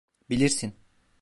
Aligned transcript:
Bilirsin. 0.29 0.73